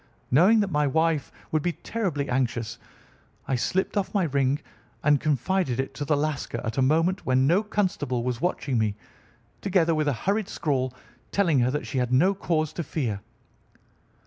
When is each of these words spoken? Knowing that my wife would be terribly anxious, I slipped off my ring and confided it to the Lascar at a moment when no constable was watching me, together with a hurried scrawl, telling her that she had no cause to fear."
Knowing 0.31 0.59
that 0.61 0.71
my 0.71 0.87
wife 0.87 1.31
would 1.51 1.61
be 1.61 1.73
terribly 1.73 2.27
anxious, 2.27 2.79
I 3.47 3.53
slipped 3.53 3.95
off 3.95 4.15
my 4.15 4.23
ring 4.23 4.59
and 5.03 5.19
confided 5.21 5.79
it 5.79 5.93
to 5.93 6.05
the 6.05 6.17
Lascar 6.17 6.59
at 6.65 6.79
a 6.79 6.81
moment 6.81 7.23
when 7.23 7.45
no 7.45 7.61
constable 7.61 8.23
was 8.23 8.41
watching 8.41 8.79
me, 8.79 8.95
together 9.61 9.93
with 9.93 10.07
a 10.07 10.13
hurried 10.13 10.49
scrawl, 10.49 10.91
telling 11.31 11.59
her 11.59 11.69
that 11.69 11.85
she 11.85 11.99
had 11.99 12.11
no 12.11 12.33
cause 12.33 12.73
to 12.73 12.83
fear." 12.83 13.21